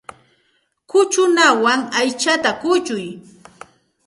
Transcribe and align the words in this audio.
Kuchukuwan 0.89 1.79
aychata 1.99 2.49
kuchuy. 2.61 3.05